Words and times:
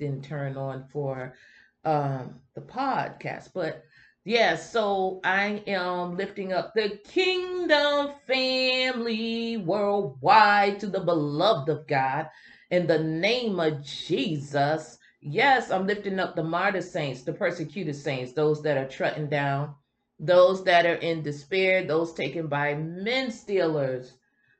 didn't 0.00 0.24
turn 0.24 0.56
on 0.56 0.88
for 0.92 1.34
um, 1.84 2.40
the 2.54 2.60
podcast. 2.62 3.50
But 3.54 3.84
yeah, 4.24 4.56
so 4.56 5.20
I 5.22 5.62
am 5.66 6.16
lifting 6.16 6.52
up 6.52 6.74
the 6.74 6.98
kingdom 7.04 8.10
family 8.26 9.56
worldwide 9.58 10.80
to 10.80 10.88
the 10.88 11.00
beloved 11.00 11.68
of 11.68 11.86
God 11.86 12.28
in 12.70 12.86
the 12.86 12.98
name 12.98 13.60
of 13.60 13.84
Jesus. 13.84 14.98
Yes, 15.22 15.70
I'm 15.70 15.86
lifting 15.86 16.18
up 16.18 16.34
the 16.34 16.42
martyr 16.42 16.80
saints, 16.80 17.22
the 17.22 17.32
persecuted 17.32 17.96
saints, 17.96 18.32
those 18.32 18.62
that 18.62 18.78
are 18.78 18.88
trotting 18.88 19.28
down, 19.28 19.74
those 20.18 20.64
that 20.64 20.86
are 20.86 20.94
in 20.94 21.22
despair, 21.22 21.84
those 21.84 22.14
taken 22.14 22.46
by 22.46 22.74
men 22.74 23.30
stealers, 23.30 24.14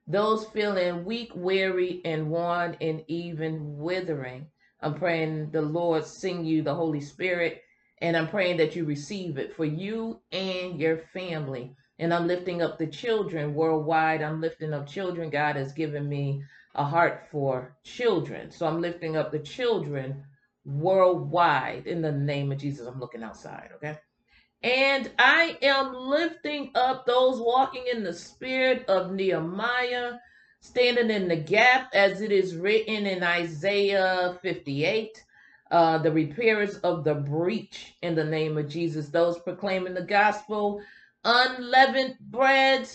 those 0.07 0.47
feeling 0.47 1.05
weak, 1.05 1.33
weary, 1.35 2.01
and 2.05 2.31
worn, 2.31 2.77
and 2.81 3.05
even 3.09 3.77
withering. 3.79 4.47
I'm 4.83 4.95
praying 4.95 5.51
the 5.51 5.63
Lord 5.63 6.05
sing 6.05 6.45
you 6.45 6.63
the 6.63 6.75
Holy 6.75 7.01
Spirit, 7.01 7.63
and 7.99 8.17
I'm 8.17 8.29
praying 8.29 8.57
that 8.59 8.75
you 8.75 8.85
receive 8.85 9.39
it 9.39 9.55
for 9.55 9.65
you 9.65 10.21
and 10.33 10.81
your 10.81 10.99
family. 11.13 11.75
And 11.99 12.15
I'm 12.15 12.27
lifting 12.27 12.63
up 12.63 12.79
the 12.79 12.87
children 12.87 13.55
worldwide. 13.55 14.23
I'm 14.23 14.41
lifting 14.41 14.73
up 14.73 14.87
children. 14.89 15.29
God 15.29 15.57
has 15.57 15.73
given 15.73 16.09
me 16.09 16.43
a 16.75 16.85
heart 16.85 17.27
for 17.31 17.77
children. 17.85 18.51
So 18.51 18.67
I'm 18.67 18.81
lifting 18.81 19.17
up 19.17 19.31
the 19.31 19.39
children 19.39 20.25
worldwide 20.65 21.87
in 21.87 22.01
the 22.01 22.13
name 22.13 22.53
of 22.53 22.59
Jesus. 22.59 22.87
I'm 22.87 23.01
looking 23.01 23.23
outside, 23.23 23.71
okay? 23.77 23.99
And 24.63 25.11
I 25.19 25.59
am 25.63 25.95
lifting 25.95 26.71
up 26.75 27.07
those 27.07 27.41
walking 27.41 27.85
in 27.91 28.05
the 28.05 28.13
spirit 28.13 28.87
of 28.89 29.13
Nehemiah, 29.13 30.15
standing 30.61 31.11
in 31.11 31.29
the 31.29 31.37
gap 31.37 31.91
as 31.95 32.21
it 32.21 32.31
is 32.31 32.55
written 32.55 33.07
in 33.07 33.23
Isaiah 33.23 34.39
58. 34.43 35.25
Uh, 35.71 35.99
the 35.99 36.11
repairers 36.11 36.79
of 36.79 37.05
the 37.05 37.15
breach 37.15 37.95
in 38.03 38.15
the 38.15 38.25
name 38.25 38.59
of 38.59 38.69
Jesus, 38.69 39.09
those 39.09 39.39
proclaiming 39.39 39.95
the 39.95 40.03
gospel, 40.03 40.83
unleavened 41.25 42.17
bread, 42.21 42.89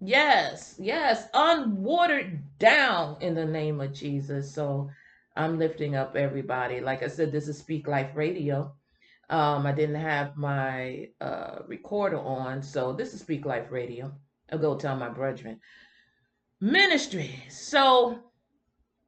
yes, 0.00 0.76
yes, 0.78 1.28
unwatered 1.34 2.40
down 2.58 3.18
in 3.20 3.34
the 3.34 3.44
name 3.44 3.82
of 3.82 3.92
Jesus. 3.92 4.54
So 4.54 4.90
I'm 5.36 5.58
lifting 5.58 5.94
up 5.94 6.16
everybody. 6.16 6.80
Like 6.80 7.02
I 7.02 7.08
said, 7.08 7.32
this 7.32 7.48
is 7.48 7.58
Speak 7.58 7.86
Life 7.86 8.12
Radio. 8.14 8.72
Um, 9.28 9.66
I 9.66 9.72
didn't 9.72 9.96
have 9.96 10.36
my 10.36 11.08
uh, 11.20 11.60
recorder 11.66 12.18
on, 12.18 12.62
so 12.62 12.94
this 12.94 13.12
is 13.12 13.20
Speak 13.20 13.44
Life 13.44 13.70
Radio. 13.70 14.12
I'll 14.50 14.58
go 14.58 14.76
tell 14.76 14.96
my 14.96 15.08
brethren. 15.10 15.60
Ministry. 16.62 17.42
So, 17.48 18.20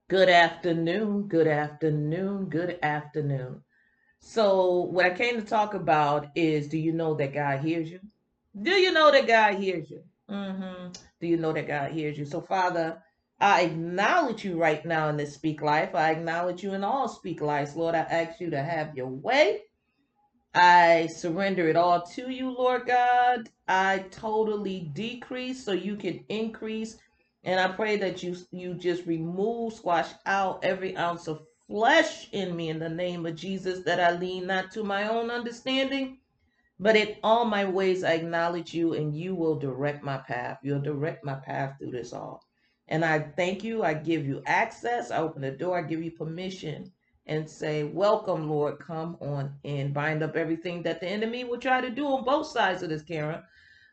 good 0.08 0.28
afternoon, 0.28 1.28
good 1.28 1.46
afternoon, 1.46 2.46
good 2.46 2.80
afternoon. 2.82 3.62
So, 4.18 4.80
what 4.86 5.06
I 5.06 5.10
came 5.10 5.36
to 5.36 5.46
talk 5.46 5.74
about 5.74 6.26
is 6.34 6.66
do 6.66 6.76
you 6.76 6.90
know 6.90 7.14
that 7.14 7.32
God 7.32 7.60
hears 7.60 7.88
you? 7.88 8.00
Do 8.60 8.72
you 8.72 8.90
know 8.90 9.12
that 9.12 9.28
God 9.28 9.54
hears 9.54 9.88
you? 9.88 10.02
Mm-hmm. 10.28 10.94
Do 11.20 11.26
you 11.28 11.36
know 11.36 11.52
that 11.52 11.68
God 11.68 11.92
hears 11.92 12.18
you? 12.18 12.24
So, 12.24 12.40
Father, 12.40 13.00
I 13.38 13.60
acknowledge 13.62 14.44
you 14.44 14.60
right 14.60 14.84
now 14.84 15.08
in 15.08 15.16
this 15.16 15.34
Speak 15.34 15.62
Life. 15.62 15.94
I 15.94 16.10
acknowledge 16.10 16.64
you 16.64 16.74
in 16.74 16.82
all 16.82 17.06
Speak 17.06 17.40
Lives. 17.40 17.76
Lord, 17.76 17.94
I 17.94 18.00
ask 18.00 18.40
you 18.40 18.50
to 18.50 18.60
have 18.60 18.96
your 18.96 19.06
way. 19.06 19.60
I 20.56 21.06
surrender 21.06 21.68
it 21.68 21.76
all 21.76 22.02
to 22.16 22.32
you, 22.32 22.50
Lord 22.50 22.84
God. 22.84 23.48
I 23.68 24.06
totally 24.10 24.90
decrease 24.92 25.64
so 25.64 25.70
you 25.70 25.94
can 25.94 26.24
increase. 26.28 26.96
And 27.44 27.60
I 27.60 27.68
pray 27.68 27.96
that 27.98 28.22
you 28.22 28.36
you 28.52 28.74
just 28.74 29.06
remove, 29.06 29.74
squash 29.74 30.10
out 30.24 30.64
every 30.64 30.96
ounce 30.96 31.28
of 31.28 31.46
flesh 31.68 32.28
in 32.32 32.56
me 32.56 32.70
in 32.70 32.78
the 32.78 32.88
name 32.88 33.26
of 33.26 33.36
Jesus, 33.36 33.84
that 33.84 34.00
I 34.00 34.16
lean 34.16 34.46
not 34.46 34.70
to 34.72 34.82
my 34.82 35.08
own 35.08 35.30
understanding, 35.30 36.18
but 36.78 36.96
in 36.96 37.16
all 37.22 37.44
my 37.44 37.66
ways 37.66 38.02
I 38.02 38.12
acknowledge 38.14 38.72
you 38.72 38.94
and 38.94 39.14
you 39.14 39.34
will 39.34 39.58
direct 39.58 40.02
my 40.02 40.18
path. 40.18 40.58
You'll 40.62 40.80
direct 40.80 41.24
my 41.24 41.34
path 41.34 41.76
through 41.78 41.90
this 41.92 42.12
all. 42.14 42.42
And 42.88 43.04
I 43.04 43.20
thank 43.20 43.62
you. 43.62 43.82
I 43.82 43.94
give 43.94 44.26
you 44.26 44.42
access. 44.46 45.10
I 45.10 45.18
open 45.18 45.42
the 45.42 45.50
door. 45.50 45.78
I 45.78 45.82
give 45.82 46.02
you 46.02 46.12
permission 46.12 46.92
and 47.26 47.48
say, 47.48 47.84
Welcome, 47.84 48.48
Lord, 48.50 48.78
come 48.78 49.16
on 49.20 49.54
in. 49.64 49.92
Bind 49.92 50.22
up 50.22 50.36
everything 50.36 50.82
that 50.82 51.00
the 51.00 51.08
enemy 51.08 51.44
will 51.44 51.60
try 51.60 51.80
to 51.80 51.90
do 51.90 52.06
on 52.06 52.24
both 52.24 52.46
sides 52.46 52.82
of 52.82 52.88
this, 52.90 53.02
Karen. 53.02 53.42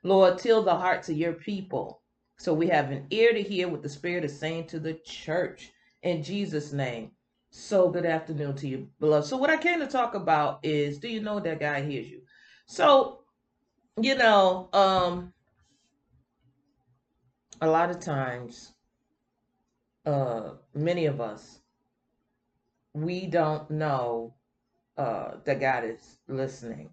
Lord, 0.03 0.39
till 0.39 0.63
the 0.63 0.75
hearts 0.75 1.09
of 1.09 1.17
your 1.17 1.33
people. 1.33 2.00
So 2.41 2.55
we 2.55 2.69
have 2.69 2.89
an 2.89 3.05
ear 3.11 3.33
to 3.33 3.43
hear 3.43 3.67
what 3.67 3.83
the 3.83 3.89
Spirit 3.89 4.25
is 4.25 4.35
saying 4.35 4.65
to 4.69 4.79
the 4.79 4.95
church 4.95 5.71
in 6.01 6.23
Jesus' 6.23 6.73
name. 6.73 7.11
So 7.51 7.87
good 7.87 8.03
afternoon 8.03 8.55
to 8.55 8.67
you, 8.67 8.87
beloved. 8.99 9.27
So 9.27 9.37
what 9.37 9.51
I 9.51 9.57
came 9.57 9.79
to 9.79 9.85
talk 9.85 10.15
about 10.15 10.59
is 10.63 10.97
do 10.97 11.07
you 11.07 11.21
know 11.21 11.39
that 11.39 11.59
God 11.59 11.83
hears 11.83 12.09
you? 12.09 12.21
So, 12.65 13.19
you 14.01 14.15
know, 14.15 14.69
um, 14.73 15.33
a 17.61 17.67
lot 17.67 17.91
of 17.91 17.99
times, 17.99 18.73
uh, 20.07 20.53
many 20.73 21.05
of 21.05 21.21
us 21.21 21.59
we 22.93 23.27
don't 23.27 23.69
know 23.69 24.33
uh, 24.97 25.33
that 25.45 25.59
God 25.59 25.83
is 25.83 26.17
listening. 26.27 26.89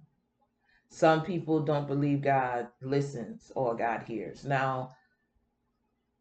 Some 0.91 1.23
people 1.23 1.61
don't 1.61 1.89
believe 1.89 2.21
God 2.21 2.69
listens 2.83 3.51
or 3.55 3.75
God 3.75 4.03
hears. 4.03 4.45
Now, 4.45 4.91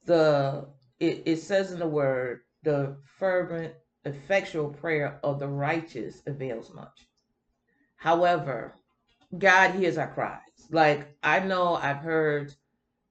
the 0.07 0.67
it, 0.99 1.23
it 1.25 1.37
says 1.37 1.71
in 1.71 1.79
the 1.79 1.87
word, 1.87 2.41
the 2.63 2.97
fervent, 3.19 3.73
effectual 4.05 4.69
prayer 4.69 5.19
of 5.23 5.39
the 5.39 5.47
righteous 5.47 6.23
avails 6.25 6.73
much. 6.73 7.07
However, 7.97 8.73
God 9.37 9.71
hears 9.75 9.97
our 9.97 10.11
cries. 10.11 10.39
Like 10.71 11.15
I 11.21 11.39
know 11.41 11.75
I've 11.75 11.97
heard 11.97 12.55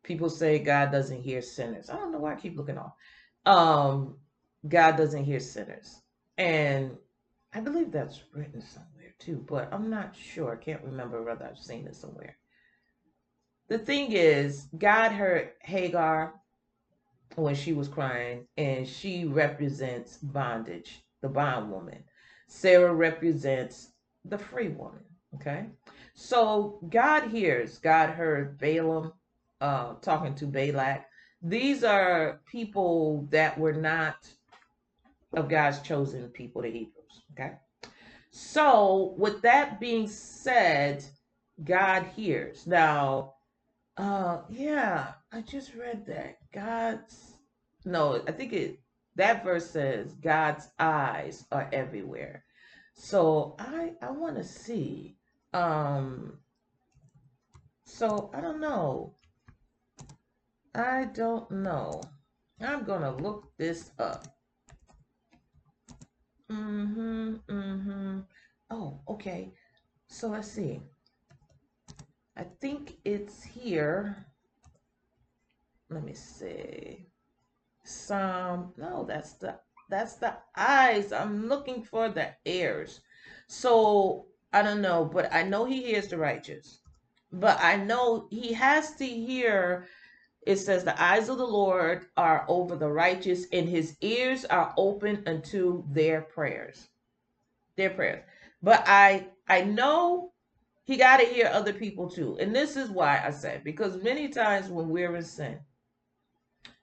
people 0.02 0.30
say 0.30 0.58
God 0.58 0.90
doesn't 0.90 1.22
hear 1.22 1.42
sinners. 1.42 1.90
I 1.90 1.96
don't 1.96 2.12
know 2.12 2.18
why 2.18 2.32
I 2.32 2.36
keep 2.36 2.56
looking 2.56 2.78
off. 2.78 2.94
Um, 3.44 4.16
God 4.66 4.96
doesn't 4.96 5.24
hear 5.24 5.40
sinners. 5.40 6.02
And 6.38 6.96
I 7.54 7.60
believe 7.60 7.92
that's 7.92 8.22
written 8.32 8.60
somewhere 8.60 9.14
too, 9.18 9.44
but 9.48 9.72
I'm 9.72 9.90
not 9.90 10.14
sure. 10.16 10.52
I 10.52 10.64
can't 10.64 10.82
remember 10.82 11.22
whether 11.22 11.44
I've 11.44 11.58
seen 11.58 11.86
it 11.86 11.96
somewhere. 11.96 12.36
The 13.68 13.78
thing 13.78 14.12
is, 14.12 14.68
God 14.78 15.10
heard 15.12 15.50
Hagar 15.60 16.34
when 17.34 17.54
she 17.54 17.72
was 17.72 17.88
crying, 17.88 18.46
and 18.56 18.88
she 18.88 19.24
represents 19.24 20.16
bondage, 20.18 21.02
the 21.20 21.28
bondwoman. 21.28 22.02
Sarah 22.48 22.94
represents 22.94 23.90
the 24.24 24.38
free 24.38 24.68
woman. 24.68 25.04
Okay. 25.34 25.66
So 26.14 26.78
God 26.88 27.24
hears, 27.24 27.78
God 27.78 28.10
heard 28.10 28.58
Balaam 28.58 29.12
uh, 29.60 29.94
talking 30.00 30.34
to 30.36 30.46
Balak. 30.46 31.06
These 31.42 31.84
are 31.84 32.40
people 32.46 33.26
that 33.30 33.58
were 33.58 33.72
not 33.72 34.28
of 35.34 35.48
God's 35.48 35.80
chosen 35.80 36.28
people, 36.30 36.62
the 36.62 36.70
Hebrews. 36.70 37.22
Okay. 37.32 37.52
So, 38.30 39.14
with 39.16 39.40
that 39.42 39.80
being 39.80 40.08
said, 40.08 41.04
God 41.64 42.04
hears. 42.14 42.66
Now, 42.66 43.35
uh, 43.96 44.42
yeah, 44.50 45.12
I 45.32 45.40
just 45.40 45.74
read 45.74 46.06
that. 46.06 46.38
God's, 46.52 47.34
no, 47.84 48.22
I 48.26 48.32
think 48.32 48.52
it, 48.52 48.80
that 49.16 49.44
verse 49.44 49.70
says 49.70 50.12
God's 50.14 50.68
eyes 50.78 51.44
are 51.50 51.68
everywhere. 51.72 52.44
So 52.94 53.56
I, 53.58 53.92
I 54.02 54.10
want 54.10 54.36
to 54.36 54.44
see, 54.44 55.16
um, 55.52 56.38
so 57.84 58.30
I 58.34 58.40
don't 58.40 58.60
know. 58.60 59.14
I 60.74 61.04
don't 61.04 61.50
know. 61.50 62.02
I'm 62.60 62.84
to 63.02 63.10
look 63.10 63.50
this 63.56 63.90
up. 63.98 64.26
Mm-hmm. 66.50 67.34
Mm-hmm. 67.48 68.20
Oh, 68.70 69.00
okay. 69.08 69.52
So 70.08 70.28
let's 70.28 70.50
see. 70.50 70.80
I 72.36 72.44
think 72.60 72.98
it's 73.04 73.42
here. 73.42 74.26
Let 75.88 76.04
me 76.04 76.12
see. 76.12 77.06
Some 77.84 78.74
no, 78.76 79.04
that's 79.04 79.34
the 79.34 79.58
that's 79.88 80.14
the 80.16 80.36
eyes. 80.56 81.12
I'm 81.12 81.48
looking 81.48 81.82
for 81.82 82.08
the 82.08 82.30
ears. 82.44 83.00
So 83.46 84.26
I 84.52 84.62
don't 84.62 84.82
know, 84.82 85.04
but 85.04 85.32
I 85.32 85.44
know 85.44 85.64
he 85.64 85.82
hears 85.82 86.08
the 86.08 86.18
righteous. 86.18 86.80
But 87.32 87.58
I 87.62 87.76
know 87.76 88.26
he 88.30 88.52
has 88.52 88.96
to 88.96 89.06
hear 89.06 89.86
it 90.46 90.56
says 90.56 90.84
the 90.84 91.00
eyes 91.02 91.28
of 91.28 91.38
the 91.38 91.46
Lord 91.46 92.06
are 92.16 92.44
over 92.48 92.76
the 92.76 92.90
righteous 92.90 93.46
and 93.52 93.68
his 93.68 93.96
ears 94.00 94.44
are 94.44 94.72
open 94.76 95.24
unto 95.26 95.84
their 95.90 96.20
prayers. 96.20 96.88
Their 97.76 97.90
prayers. 97.90 98.24
But 98.62 98.84
I 98.86 99.28
I 99.48 99.62
know 99.62 100.32
he 100.86 100.96
got 100.96 101.18
to 101.18 101.26
hear 101.26 101.50
other 101.52 101.72
people 101.72 102.08
too. 102.08 102.38
And 102.40 102.54
this 102.54 102.76
is 102.76 102.90
why 102.90 103.20
I 103.24 103.30
say 103.30 103.60
because 103.64 104.02
many 104.02 104.28
times 104.28 104.68
when 104.68 104.88
we're 104.88 105.16
in 105.16 105.22
sin 105.22 105.58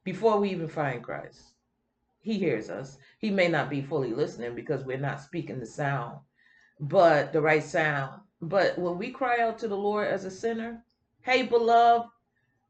before 0.04 0.40
we 0.40 0.52
even 0.52 0.68
find 0.68 1.02
Christ, 1.02 1.54
he 2.20 2.38
hears 2.38 2.70
us. 2.70 2.98
He 3.20 3.30
may 3.30 3.48
not 3.48 3.70
be 3.70 3.82
fully 3.82 4.14
listening 4.14 4.56
because 4.56 4.84
we're 4.84 4.98
not 4.98 5.22
speaking 5.22 5.60
the 5.60 5.66
sound, 5.66 6.20
but 6.82 7.32
the 7.32 7.42
right 7.42 7.64
sound. 7.64 8.22
But 8.42 8.78
when 8.78 8.98
we 8.98 9.10
cry 9.10 9.40
out 9.40 9.58
to 9.60 9.70
the 9.70 9.78
Lord 9.78 10.08
as 10.08 10.26
a 10.26 10.32
sinner, 10.32 10.84
hey, 11.22 11.44
beloved, 11.44 12.10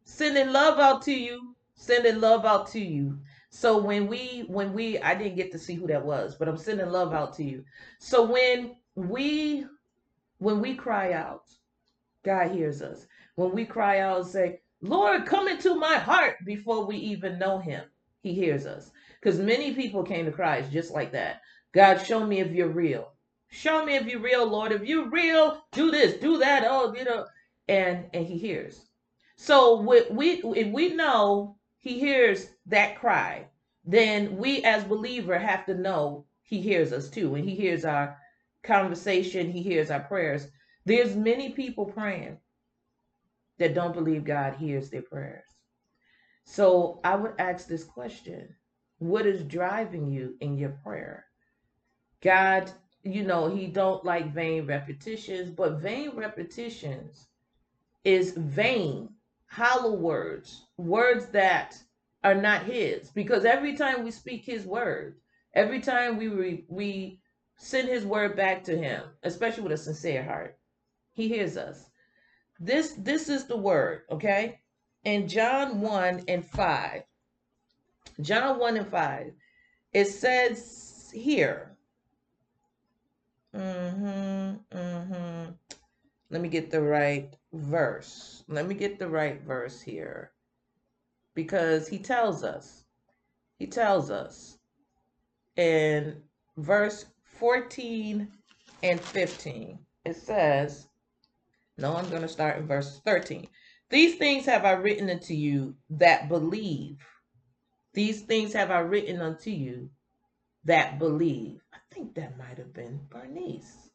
sending 0.04 0.52
love 0.52 0.78
out 0.78 1.02
to 1.04 1.14
you, 1.14 1.56
sending 1.74 2.22
love 2.22 2.46
out 2.46 2.68
to 2.68 2.80
you. 2.80 3.20
So 3.50 3.78
when 3.80 4.08
we, 4.08 4.46
when 4.48 4.74
we, 4.74 5.00
I 5.00 5.16
didn't 5.16 5.36
get 5.36 5.52
to 5.54 5.60
see 5.60 5.74
who 5.74 5.88
that 5.88 6.06
was, 6.06 6.36
but 6.36 6.48
I'm 6.48 6.58
sending 6.58 6.90
love 6.90 7.14
out 7.14 7.34
to 7.34 7.44
you. 7.44 7.64
So 8.00 8.24
when 8.24 8.76
we, 8.96 9.66
when 10.44 10.60
we 10.60 10.76
cry 10.76 11.14
out, 11.14 11.44
God 12.26 12.52
hears 12.52 12.82
us. 12.82 13.08
When 13.36 13.54
we 13.54 13.66
cry 13.66 14.00
out 14.00 14.22
and 14.22 14.28
say, 14.28 14.60
Lord, 14.82 15.26
come 15.26 15.48
into 15.48 15.74
my 15.76 15.96
heart 15.96 16.36
before 16.46 16.86
we 16.86 16.98
even 16.98 17.40
know 17.40 17.60
him, 17.60 17.84
he 18.22 18.34
hears 18.34 18.66
us. 18.66 18.92
Because 19.20 19.40
many 19.40 19.74
people 19.74 20.04
came 20.04 20.26
to 20.26 20.32
Christ 20.32 20.70
just 20.72 20.92
like 20.92 21.14
that. 21.14 21.42
God, 21.74 21.96
show 22.06 22.26
me 22.26 22.42
if 22.42 22.52
you're 22.52 22.68
real. 22.68 23.14
Show 23.50 23.86
me 23.86 23.96
if 23.96 24.06
you're 24.06 24.20
real, 24.20 24.46
Lord. 24.46 24.74
If 24.74 24.84
you're 24.84 25.10
real, 25.10 25.64
do 25.72 25.92
this, 25.92 26.20
do 26.20 26.38
that. 26.40 26.66
Oh, 26.68 26.94
you 26.94 27.06
know, 27.06 27.26
and 27.70 28.06
and 28.14 28.26
he 28.26 28.38
hears. 28.38 28.82
So 29.38 29.80
we, 29.80 30.04
we 30.12 30.42
if 30.60 30.68
we 30.74 30.94
know 30.94 31.56
he 31.78 32.00
hears 32.00 32.48
that 32.66 33.00
cry, 33.00 33.48
then 33.86 34.38
we 34.38 34.64
as 34.64 34.84
believer 34.84 35.38
have 35.38 35.66
to 35.68 35.74
know 35.74 36.26
he 36.42 36.60
hears 36.60 36.92
us 36.92 37.10
too, 37.10 37.36
and 37.36 37.48
he 37.48 37.56
hears 37.56 37.86
our 37.86 38.18
conversation, 38.64 39.52
he 39.52 39.62
hears 39.62 39.92
our 39.92 40.02
prayers. 40.02 40.48
There's 40.86 41.16
many 41.16 41.52
people 41.52 41.86
praying 41.86 42.38
that 43.60 43.74
don't 43.76 43.94
believe 43.94 44.26
God 44.26 44.56
hears 44.56 44.90
their 44.90 45.02
prayers. 45.02 45.46
So 46.46 47.00
I 47.04 47.16
would 47.16 47.34
ask 47.40 47.68
this 47.68 47.84
question 47.84 48.56
What 49.00 49.26
is 49.26 49.44
driving 49.44 50.10
you 50.10 50.36
in 50.42 50.58
your 50.58 50.78
prayer? 50.84 51.26
God, 52.22 52.72
you 53.04 53.24
know, 53.24 53.54
He 53.54 53.68
don't 53.68 54.06
like 54.06 54.34
vain 54.34 54.66
repetitions, 54.66 55.50
but 55.50 55.82
vain 55.82 56.12
repetitions 56.16 57.28
is 58.04 58.32
vain, 58.32 59.10
hollow 59.48 59.94
words, 59.96 60.66
words 60.78 61.28
that 61.28 61.82
are 62.24 62.36
not 62.36 62.64
His. 62.64 63.10
Because 63.10 63.46
every 63.46 63.76
time 63.76 64.04
we 64.04 64.12
speak 64.12 64.46
His 64.46 64.66
word, 64.66 65.16
every 65.54 65.82
time 65.82 66.18
we 66.18 66.28
re- 66.28 66.66
we 66.70 67.22
send 67.58 67.88
His 67.88 68.06
word 68.06 68.36
back 68.36 68.64
to 68.66 68.78
Him, 68.78 69.04
especially 69.24 69.64
with 69.64 69.74
a 69.74 69.78
sincere 69.78 70.24
heart, 70.24 70.58
He 71.12 71.28
hears 71.28 71.58
us. 71.58 71.90
This 72.60 72.94
this 72.94 73.30
is 73.30 73.46
the 73.46 73.58
word, 73.58 74.04
okay? 74.10 74.60
In 75.04 75.28
John 75.28 75.82
1 75.82 76.26
and 76.28 76.46
5. 76.46 77.04
John 78.22 78.60
1 78.60 78.78
and 78.78 78.88
5. 78.88 79.34
It 79.92 80.06
says 80.06 81.12
here. 81.14 81.76
Mhm. 83.54 84.60
Mhm. 84.72 85.58
Let 86.30 86.42
me 86.42 86.50
get 86.50 86.72
the 86.72 86.82
right 86.82 87.36
verse. 87.52 88.44
Let 88.48 88.66
me 88.66 88.76
get 88.76 88.98
the 88.98 89.10
right 89.10 89.40
verse 89.42 89.82
here. 89.82 90.32
Because 91.36 91.88
he 91.88 92.00
tells 92.00 92.44
us. 92.44 92.86
He 93.58 93.68
tells 93.68 94.10
us 94.10 94.58
in 95.56 96.24
verse 96.58 97.06
14 97.40 98.28
and 98.84 99.00
15. 99.00 99.80
It 100.06 100.16
says, 100.16 100.88
no, 101.78 101.96
I'm 101.96 102.10
going 102.10 102.22
to 102.22 102.28
start 102.28 102.58
in 102.58 102.68
verse 102.68 103.02
13. 103.06 103.48
These 103.90 104.16
things 104.16 104.46
have 104.46 104.66
I 104.66 104.72
written 104.72 105.10
unto 105.10 105.34
you 105.34 105.76
that 105.92 106.30
believe. 106.30 106.98
These 107.94 108.22
things 108.24 108.54
have 108.54 108.72
I 108.72 108.80
written 108.80 109.22
unto 109.22 109.52
you 109.52 109.90
that 110.66 111.00
believe. 111.00 111.62
I 111.74 111.78
think 111.94 112.16
that 112.16 112.38
might 112.38 112.58
have 112.58 112.74
been 112.74 113.00
Bernice. 113.10 113.90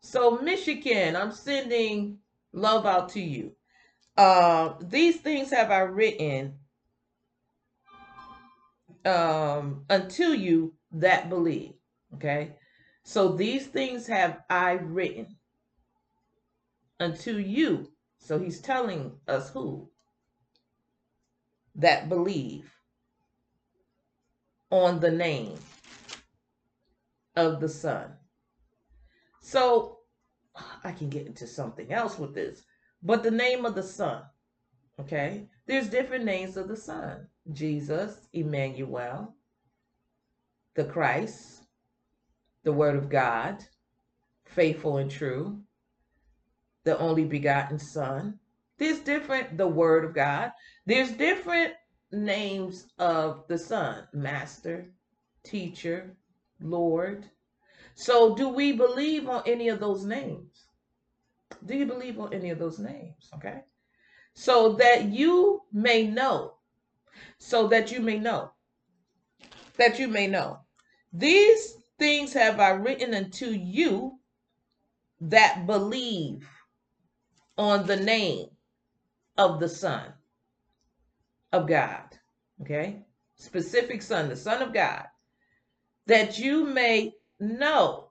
So, 0.00 0.38
Michigan, 0.38 1.16
I'm 1.16 1.32
sending 1.32 2.18
love 2.52 2.86
out 2.86 3.10
to 3.10 3.20
you. 3.20 3.52
Uh, 4.16 4.74
these 4.80 5.16
things 5.16 5.50
have 5.50 5.70
I 5.70 5.80
written 5.80 6.54
um, 9.04 9.84
unto 9.90 10.24
you 10.24 10.74
that 10.92 11.28
believe. 11.28 11.74
Okay. 12.14 12.56
So, 13.04 13.32
these 13.32 13.66
things 13.66 14.06
have 14.06 14.42
I 14.50 14.72
written 14.72 15.38
unto 17.00 17.36
you. 17.36 17.90
So 18.18 18.38
he's 18.38 18.60
telling 18.60 19.12
us 19.26 19.50
who? 19.50 19.88
That 21.76 22.08
believe 22.08 22.70
on 24.70 25.00
the 25.00 25.10
name 25.10 25.54
of 27.36 27.60
the 27.60 27.68
Son. 27.68 28.12
So 29.40 30.00
I 30.84 30.92
can 30.92 31.08
get 31.08 31.26
into 31.26 31.46
something 31.46 31.92
else 31.92 32.18
with 32.18 32.34
this, 32.34 32.64
but 33.02 33.22
the 33.22 33.30
name 33.30 33.64
of 33.64 33.74
the 33.74 33.82
Son, 33.82 34.22
okay? 35.00 35.48
There's 35.66 35.88
different 35.88 36.24
names 36.24 36.56
of 36.56 36.68
the 36.68 36.76
Son 36.76 37.28
Jesus, 37.52 38.28
Emmanuel, 38.32 39.34
the 40.74 40.84
Christ, 40.84 41.57
the 42.64 42.72
Word 42.72 42.96
of 42.96 43.08
God, 43.08 43.64
faithful 44.44 44.98
and 44.98 45.10
true, 45.10 45.60
the 46.84 46.98
only 46.98 47.24
begotten 47.24 47.78
Son. 47.78 48.38
There's 48.78 49.00
different, 49.00 49.58
the 49.58 49.66
Word 49.66 50.04
of 50.04 50.14
God. 50.14 50.52
There's 50.86 51.12
different 51.12 51.74
names 52.12 52.86
of 52.98 53.44
the 53.48 53.58
Son 53.58 54.06
Master, 54.12 54.86
Teacher, 55.44 56.16
Lord. 56.60 57.26
So, 57.94 58.34
do 58.34 58.48
we 58.48 58.72
believe 58.72 59.28
on 59.28 59.42
any 59.46 59.68
of 59.68 59.80
those 59.80 60.04
names? 60.04 60.66
Do 61.64 61.76
you 61.76 61.86
believe 61.86 62.18
on 62.20 62.32
any 62.32 62.50
of 62.50 62.58
those 62.58 62.78
names? 62.78 63.28
Okay. 63.34 63.62
So 64.34 64.74
that 64.74 65.06
you 65.06 65.62
may 65.72 66.06
know, 66.06 66.54
so 67.38 67.66
that 67.68 67.90
you 67.90 68.00
may 68.00 68.18
know, 68.18 68.52
that 69.76 69.98
you 69.98 70.06
may 70.06 70.28
know. 70.28 70.60
These 71.12 71.77
things 71.98 72.32
have 72.32 72.60
I 72.60 72.70
written 72.70 73.14
unto 73.14 73.46
you 73.46 74.18
that 75.20 75.66
believe 75.66 76.48
on 77.56 77.86
the 77.86 77.96
name 77.96 78.48
of 79.36 79.60
the 79.60 79.68
Son 79.68 80.12
of 81.52 81.66
God. 81.66 82.04
Okay? 82.62 83.02
Specific 83.36 84.02
Son, 84.02 84.28
the 84.28 84.36
Son 84.36 84.62
of 84.62 84.72
God, 84.72 85.04
that 86.06 86.38
you 86.38 86.64
may 86.64 87.14
know 87.40 88.10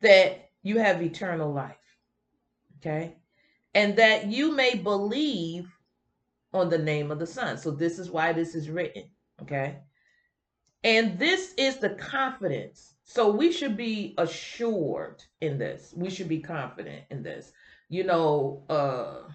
that 0.00 0.50
you 0.62 0.78
have 0.78 1.02
eternal 1.02 1.52
life. 1.52 1.76
Okay? 2.78 3.16
And 3.74 3.96
that 3.96 4.26
you 4.26 4.52
may 4.52 4.74
believe 4.74 5.68
on 6.52 6.68
the 6.68 6.78
name 6.78 7.10
of 7.10 7.18
the 7.18 7.26
Son. 7.26 7.56
So, 7.56 7.70
this 7.70 7.98
is 7.98 8.10
why 8.10 8.32
this 8.32 8.54
is 8.54 8.68
written. 8.68 9.04
Okay? 9.40 9.78
And 10.84 11.18
this 11.18 11.54
is 11.56 11.76
the 11.76 11.90
confidence. 11.90 12.94
So, 13.04 13.30
we 13.30 13.52
should 13.52 13.76
be 13.76 14.14
assured 14.18 15.22
in 15.40 15.58
this. 15.58 15.92
We 15.96 16.08
should 16.10 16.28
be 16.28 16.40
confident 16.40 17.04
in 17.10 17.22
this 17.22 17.52
you 17.92 18.04
know, 18.04 18.64
uh, 18.70 19.30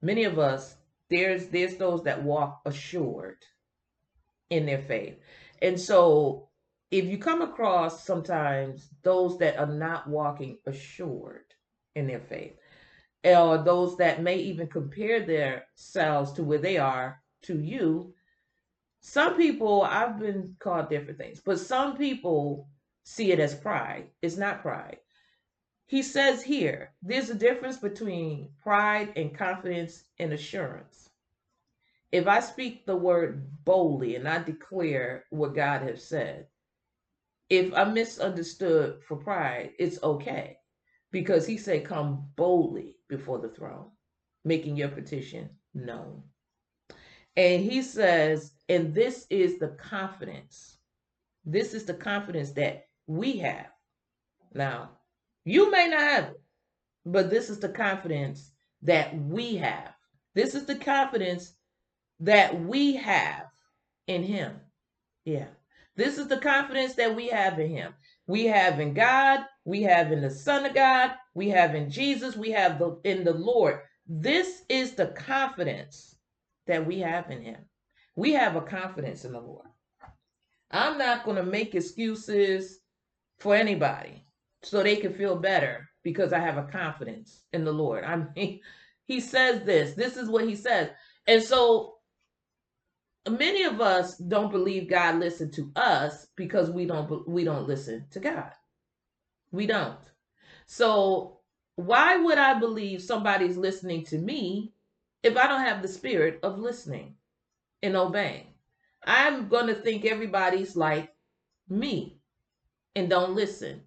many 0.00 0.24
of 0.24 0.38
us, 0.38 0.74
there's 1.10 1.48
there's 1.48 1.76
those 1.76 2.02
that 2.04 2.22
walk 2.22 2.62
assured 2.64 3.36
in 4.48 4.64
their 4.64 4.80
faith. 4.80 5.18
And 5.60 5.78
so 5.78 6.48
if 6.90 7.04
you 7.04 7.18
come 7.18 7.42
across 7.42 8.06
sometimes 8.06 8.88
those 9.02 9.36
that 9.38 9.58
are 9.58 9.66
not 9.66 10.08
walking 10.08 10.56
assured 10.64 11.44
in 11.94 12.06
their 12.06 12.20
faith, 12.20 12.54
or 13.22 13.58
those 13.58 13.98
that 13.98 14.22
may 14.22 14.36
even 14.38 14.66
compare 14.66 15.20
themselves 15.20 16.32
to 16.32 16.42
where 16.42 16.58
they 16.58 16.78
are 16.78 17.20
to 17.42 17.60
you, 17.60 18.14
some 19.06 19.36
people, 19.36 19.82
I've 19.82 20.18
been 20.18 20.56
called 20.58 20.90
different 20.90 21.18
things, 21.18 21.40
but 21.44 21.60
some 21.60 21.96
people 21.96 22.68
see 23.04 23.32
it 23.32 23.40
as 23.40 23.54
pride. 23.54 24.10
It's 24.22 24.36
not 24.36 24.62
pride 24.62 24.98
he 25.86 26.02
says 26.02 26.42
here 26.42 26.92
there's 27.02 27.30
a 27.30 27.34
difference 27.34 27.76
between 27.76 28.50
pride 28.62 29.12
and 29.16 29.36
confidence 29.36 30.04
and 30.18 30.32
assurance. 30.32 31.08
If 32.12 32.26
I 32.26 32.40
speak 32.40 32.86
the 32.86 32.96
word 32.96 33.48
boldly 33.64 34.16
and 34.16 34.28
I 34.28 34.42
declare 34.42 35.24
what 35.30 35.54
God 35.54 35.82
has 35.82 36.04
said, 36.04 36.46
if 37.48 37.72
I'm 37.74 37.94
misunderstood 37.94 39.02
for 39.06 39.16
pride, 39.16 39.72
it's 39.78 40.02
okay 40.02 40.58
because 41.12 41.46
he 41.46 41.56
said, 41.56 41.84
Come 41.84 42.28
boldly 42.36 42.96
before 43.08 43.38
the 43.38 43.48
throne, 43.48 43.90
making 44.44 44.76
your 44.76 44.88
petition 44.88 45.50
known. 45.74 46.22
And 47.36 47.62
he 47.62 47.82
says, 47.82 48.52
and 48.68 48.94
this 48.94 49.26
is 49.30 49.58
the 49.58 49.68
confidence. 49.68 50.78
This 51.44 51.74
is 51.74 51.84
the 51.84 51.94
confidence 51.94 52.52
that 52.52 52.86
we 53.06 53.38
have. 53.38 53.70
Now, 54.52 54.90
you 55.44 55.70
may 55.70 55.88
not 55.88 56.00
have 56.00 56.24
it, 56.24 56.40
but 57.04 57.30
this 57.30 57.50
is 57.50 57.60
the 57.60 57.68
confidence 57.68 58.50
that 58.82 59.16
we 59.16 59.56
have. 59.56 59.92
This 60.34 60.54
is 60.54 60.66
the 60.66 60.76
confidence 60.76 61.54
that 62.20 62.60
we 62.60 62.96
have 62.96 63.46
in 64.06 64.22
Him. 64.22 64.60
Yeah. 65.24 65.46
This 65.96 66.18
is 66.18 66.28
the 66.28 66.36
confidence 66.36 66.94
that 66.94 67.16
we 67.16 67.28
have 67.28 67.58
in 67.58 67.70
him. 67.70 67.94
We 68.26 68.44
have 68.46 68.80
in 68.80 68.92
God, 68.92 69.40
we 69.64 69.82
have 69.82 70.12
in 70.12 70.20
the 70.20 70.30
Son 70.30 70.66
of 70.66 70.74
God, 70.74 71.12
we 71.34 71.48
have 71.48 71.74
in 71.74 71.90
Jesus, 71.90 72.36
we 72.36 72.50
have 72.50 72.78
the 72.78 73.00
in 73.04 73.24
the 73.24 73.32
Lord. 73.32 73.80
This 74.06 74.62
is 74.68 74.94
the 74.94 75.08
confidence 75.08 76.14
that 76.66 76.86
we 76.86 77.00
have 77.00 77.30
in 77.30 77.42
him. 77.42 77.64
We 78.16 78.32
have 78.32 78.56
a 78.56 78.62
confidence 78.62 79.24
in 79.24 79.32
the 79.32 79.40
Lord. 79.40 79.68
I'm 80.70 80.98
not 80.98 81.24
going 81.24 81.36
to 81.36 81.44
make 81.44 81.74
excuses 81.74 82.80
for 83.38 83.54
anybody 83.54 84.24
so 84.62 84.82
they 84.82 84.96
can 84.96 85.12
feel 85.12 85.36
better 85.36 85.88
because 86.02 86.32
I 86.32 86.38
have 86.38 86.56
a 86.56 86.64
confidence 86.64 87.42
in 87.52 87.64
the 87.64 87.72
Lord. 87.72 88.04
I 88.04 88.24
mean, 88.34 88.60
he 89.04 89.20
says 89.20 89.64
this. 89.64 89.94
This 89.94 90.16
is 90.16 90.28
what 90.28 90.48
he 90.48 90.56
says. 90.56 90.90
And 91.26 91.42
so 91.42 91.96
many 93.28 93.64
of 93.64 93.80
us 93.80 94.16
don't 94.16 94.50
believe 94.50 94.88
God 94.88 95.16
listened 95.16 95.52
to 95.54 95.70
us 95.76 96.28
because 96.36 96.70
we 96.70 96.86
don't 96.86 97.28
we 97.28 97.44
don't 97.44 97.68
listen 97.68 98.06
to 98.12 98.20
God. 98.20 98.50
We 99.52 99.66
don't. 99.66 99.98
So 100.66 101.40
why 101.76 102.16
would 102.16 102.38
I 102.38 102.58
believe 102.58 103.02
somebody's 103.02 103.56
listening 103.56 104.04
to 104.06 104.18
me 104.18 104.72
if 105.22 105.36
I 105.36 105.46
don't 105.46 105.64
have 105.64 105.82
the 105.82 105.88
spirit 105.88 106.40
of 106.42 106.58
listening 106.58 107.15
and 107.86 107.96
obeying? 107.96 108.46
I'm 109.04 109.48
going 109.48 109.68
to 109.68 109.74
think 109.74 110.04
everybody's 110.04 110.76
like 110.76 111.10
me 111.68 112.20
and 112.94 113.08
don't 113.08 113.34
listen. 113.34 113.82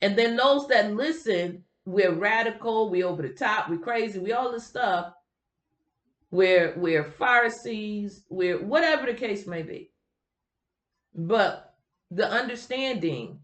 And 0.00 0.16
then 0.16 0.36
those 0.36 0.68
that 0.68 0.94
listen, 0.94 1.64
we're 1.84 2.12
radical, 2.12 2.88
we're 2.88 3.06
over 3.06 3.22
the 3.22 3.30
top, 3.30 3.68
we 3.68 3.78
crazy, 3.78 4.18
we 4.18 4.32
all 4.32 4.52
this 4.52 4.66
stuff. 4.66 5.12
We're 6.30 6.74
we're 6.76 7.04
Pharisees, 7.04 8.24
we're 8.28 8.62
whatever 8.62 9.06
the 9.06 9.14
case 9.14 9.46
may 9.46 9.62
be. 9.62 9.92
But 11.14 11.74
the 12.10 12.30
understanding 12.30 13.40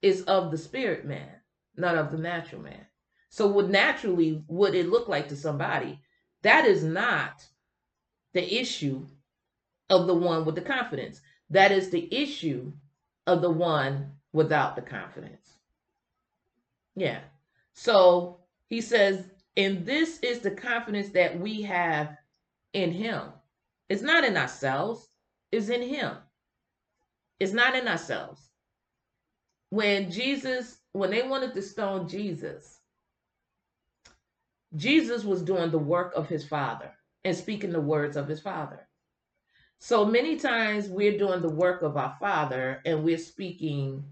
is 0.00 0.22
of 0.22 0.50
the 0.50 0.58
spirit 0.58 1.04
man, 1.04 1.30
not 1.76 1.96
of 1.96 2.10
the 2.10 2.18
natural 2.18 2.62
man. 2.62 2.86
So 3.28 3.46
what 3.46 3.70
naturally 3.70 4.42
would 4.48 4.74
it 4.74 4.88
look 4.88 5.08
like 5.08 5.28
to 5.28 5.36
somebody? 5.36 6.00
That 6.42 6.64
is 6.66 6.82
not 6.82 7.46
the 8.32 8.60
issue 8.60 9.06
of 9.90 10.06
the 10.06 10.14
one 10.14 10.44
with 10.44 10.54
the 10.54 10.62
confidence. 10.62 11.20
That 11.50 11.72
is 11.72 11.90
the 11.90 12.12
issue 12.14 12.72
of 13.26 13.42
the 13.42 13.50
one 13.50 14.12
without 14.32 14.76
the 14.76 14.82
confidence. 14.82 15.58
Yeah. 16.94 17.20
So 17.74 18.40
he 18.68 18.80
says, 18.80 19.24
and 19.56 19.84
this 19.84 20.18
is 20.20 20.40
the 20.40 20.50
confidence 20.50 21.10
that 21.10 21.38
we 21.38 21.62
have 21.62 22.16
in 22.72 22.92
him. 22.92 23.22
It's 23.88 24.02
not 24.02 24.24
in 24.24 24.36
ourselves, 24.36 25.08
it's 25.50 25.68
in 25.68 25.82
him. 25.82 26.16
It's 27.38 27.52
not 27.52 27.74
in 27.74 27.86
ourselves. 27.88 28.48
When 29.70 30.10
Jesus, 30.10 30.78
when 30.92 31.10
they 31.10 31.22
wanted 31.22 31.54
to 31.54 31.62
stone 31.62 32.08
Jesus, 32.08 32.80
Jesus 34.76 35.24
was 35.24 35.42
doing 35.42 35.70
the 35.70 35.78
work 35.78 36.14
of 36.14 36.28
his 36.28 36.46
father 36.46 36.92
and 37.24 37.36
speaking 37.36 37.72
the 37.72 37.80
words 37.80 38.16
of 38.16 38.28
his 38.28 38.40
father. 38.40 38.88
So 39.84 40.04
many 40.04 40.36
times 40.36 40.88
we're 40.88 41.18
doing 41.18 41.42
the 41.42 41.48
work 41.48 41.82
of 41.82 41.96
our 41.96 42.16
father 42.20 42.80
and 42.86 43.02
we're 43.02 43.18
speaking 43.18 44.04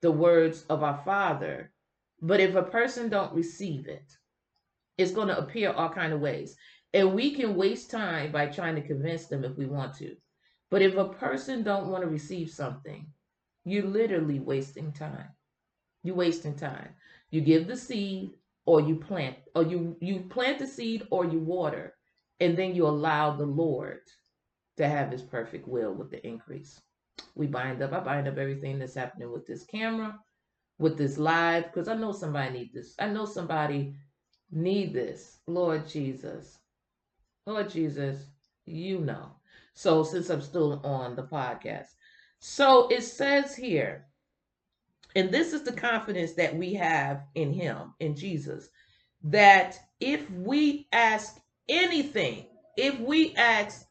the 0.00 0.10
words 0.10 0.64
of 0.70 0.82
our 0.82 1.02
father. 1.04 1.70
But 2.22 2.40
if 2.40 2.54
a 2.54 2.62
person 2.62 3.10
don't 3.10 3.34
receive 3.34 3.88
it, 3.88 4.10
it's 4.96 5.12
going 5.12 5.28
to 5.28 5.36
appear 5.36 5.70
all 5.70 5.90
kind 5.90 6.14
of 6.14 6.20
ways. 6.20 6.56
And 6.94 7.12
we 7.12 7.34
can 7.34 7.56
waste 7.56 7.90
time 7.90 8.32
by 8.32 8.46
trying 8.46 8.74
to 8.76 8.80
convince 8.80 9.26
them 9.26 9.44
if 9.44 9.54
we 9.58 9.66
want 9.66 9.92
to. 9.96 10.16
But 10.70 10.80
if 10.80 10.96
a 10.96 11.10
person 11.10 11.62
don't 11.62 11.88
want 11.88 12.02
to 12.04 12.08
receive 12.08 12.48
something, 12.48 13.06
you're 13.66 13.84
literally 13.84 14.40
wasting 14.40 14.92
time. 14.92 15.28
You're 16.02 16.16
wasting 16.16 16.54
time. 16.54 16.88
You 17.30 17.42
give 17.42 17.66
the 17.66 17.76
seed 17.76 18.30
or 18.64 18.80
you 18.80 18.96
plant, 18.96 19.36
or 19.54 19.62
you, 19.62 19.94
you 20.00 20.20
plant 20.20 20.58
the 20.58 20.66
seed 20.66 21.06
or 21.10 21.26
you 21.26 21.38
water, 21.38 21.92
and 22.40 22.56
then 22.56 22.74
you 22.74 22.86
allow 22.86 23.36
the 23.36 23.44
Lord 23.44 24.00
to 24.76 24.88
have 24.88 25.10
his 25.10 25.22
perfect 25.22 25.68
will 25.68 25.92
with 25.92 26.10
the 26.10 26.26
increase. 26.26 26.80
We 27.34 27.46
bind 27.46 27.82
up, 27.82 27.92
I 27.92 28.00
bind 28.00 28.28
up 28.28 28.38
everything 28.38 28.78
that's 28.78 28.94
happening 28.94 29.30
with 29.32 29.46
this 29.46 29.64
camera, 29.64 30.18
with 30.78 30.96
this 30.96 31.18
live, 31.18 31.64
because 31.64 31.88
I 31.88 31.94
know 31.94 32.12
somebody 32.12 32.52
need 32.52 32.72
this. 32.72 32.94
I 32.98 33.06
know 33.08 33.24
somebody 33.24 33.94
need 34.50 34.92
this. 34.92 35.38
Lord 35.46 35.86
Jesus. 35.88 36.58
Lord 37.46 37.70
Jesus, 37.70 38.26
you 38.66 39.00
know. 39.00 39.32
So 39.74 40.04
since 40.04 40.30
I'm 40.30 40.42
still 40.42 40.80
on 40.84 41.16
the 41.16 41.22
podcast. 41.22 41.88
So 42.38 42.88
it 42.88 43.02
says 43.02 43.54
here, 43.54 44.06
and 45.14 45.30
this 45.30 45.52
is 45.52 45.62
the 45.62 45.72
confidence 45.72 46.32
that 46.34 46.56
we 46.56 46.74
have 46.74 47.24
in 47.34 47.52
him, 47.52 47.94
in 48.00 48.16
Jesus, 48.16 48.68
that 49.24 49.78
if 50.00 50.28
we 50.30 50.88
ask 50.92 51.38
anything, 51.68 52.46
if 52.76 52.98
we 53.00 53.34
ask 53.36 53.86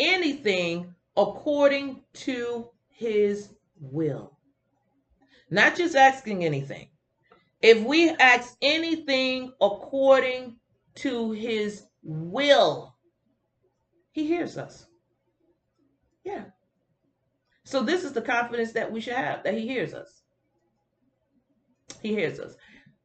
anything 0.00 0.94
according 1.16 2.02
to 2.14 2.70
his 2.88 3.50
will, 3.78 4.38
not 5.50 5.76
just 5.76 5.94
asking 5.94 6.44
anything, 6.44 6.88
if 7.62 7.82
we 7.84 8.10
ask 8.10 8.56
anything 8.62 9.52
according 9.60 10.56
to 10.96 11.32
his 11.32 11.84
will, 12.02 12.96
he 14.12 14.26
hears 14.26 14.56
us. 14.56 14.86
Yeah. 16.24 16.44
So 17.64 17.82
this 17.82 18.02
is 18.02 18.12
the 18.12 18.22
confidence 18.22 18.72
that 18.72 18.90
we 18.90 19.00
should 19.00 19.14
have 19.14 19.44
that 19.44 19.54
he 19.54 19.68
hears 19.68 19.94
us. 19.94 20.22
He 22.02 22.14
hears 22.14 22.40
us. 22.40 22.56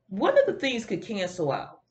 One 0.08 0.38
of 0.38 0.46
the 0.46 0.54
things 0.54 0.86
could 0.86 1.06
cancel 1.06 1.52
out 1.52 1.82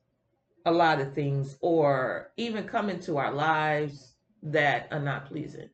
a 0.64 0.72
lot 0.72 1.00
of 1.00 1.14
things 1.14 1.56
or 1.60 2.32
even 2.36 2.64
come 2.64 2.88
into 2.88 3.18
our 3.18 3.32
lives 3.32 4.13
that 4.44 4.88
are 4.92 5.00
not 5.00 5.26
pleasing. 5.26 5.68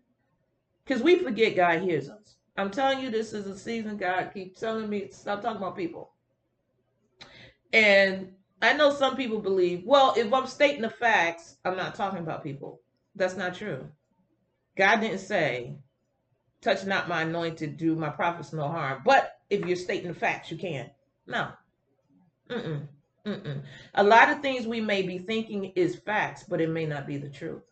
Because 0.84 1.02
we 1.02 1.16
forget 1.16 1.56
God 1.56 1.82
hears 1.82 2.08
us. 2.08 2.36
I'm 2.56 2.70
telling 2.70 3.00
you, 3.00 3.10
this 3.10 3.32
is 3.32 3.46
a 3.46 3.58
season 3.58 3.96
God 3.96 4.30
keeps 4.32 4.60
telling 4.60 4.88
me, 4.88 5.08
stop 5.10 5.42
talking 5.42 5.58
about 5.58 5.76
people. 5.76 6.12
And 7.72 8.32
I 8.60 8.72
know 8.72 8.92
some 8.92 9.16
people 9.16 9.40
believe, 9.40 9.82
well, 9.84 10.14
if 10.16 10.32
I'm 10.32 10.46
stating 10.46 10.82
the 10.82 10.90
facts, 10.90 11.56
I'm 11.64 11.76
not 11.76 11.94
talking 11.94 12.18
about 12.20 12.42
people. 12.42 12.80
That's 13.14 13.36
not 13.36 13.54
true. 13.54 13.88
God 14.76 15.00
didn't 15.00 15.18
say, 15.18 15.76
touch 16.60 16.84
not 16.84 17.08
my 17.08 17.22
anointed, 17.22 17.76
do 17.76 17.94
my 17.94 18.10
prophets 18.10 18.52
no 18.52 18.68
harm. 18.68 19.02
But 19.04 19.38
if 19.48 19.64
you're 19.66 19.76
stating 19.76 20.08
the 20.08 20.18
facts, 20.18 20.50
you 20.50 20.58
can. 20.58 20.90
No. 21.26 21.48
Mm-mm. 22.50 22.86
Mm-mm. 23.26 23.62
A 23.94 24.02
lot 24.02 24.30
of 24.30 24.40
things 24.40 24.66
we 24.66 24.80
may 24.80 25.02
be 25.02 25.18
thinking 25.18 25.66
is 25.76 25.96
facts, 25.96 26.44
but 26.48 26.60
it 26.60 26.70
may 26.70 26.86
not 26.86 27.06
be 27.06 27.16
the 27.16 27.28
truth. 27.28 27.62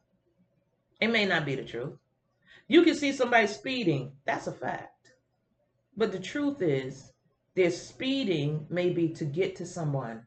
It 1.00 1.08
may 1.08 1.24
not 1.24 1.46
be 1.46 1.54
the 1.54 1.64
truth. 1.64 1.94
You 2.66 2.82
can 2.82 2.94
see 2.94 3.12
somebody 3.12 3.46
speeding. 3.46 4.12
That's 4.24 4.46
a 4.46 4.52
fact. 4.52 5.12
But 5.96 6.12
the 6.12 6.18
truth 6.18 6.60
is, 6.60 7.12
their 7.54 7.70
speeding 7.70 8.66
may 8.68 8.90
be 8.90 9.08
to 9.14 9.24
get 9.24 9.56
to 9.56 9.66
someone 9.66 10.26